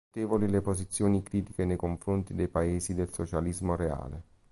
[0.15, 4.23] Notevoli le posizioni critiche nei confronti dei paesi del Socialismo reale.